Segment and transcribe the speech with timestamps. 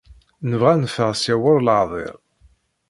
[0.49, 2.15] Nebɣa ad neffeɣ ssya war leɛḍil.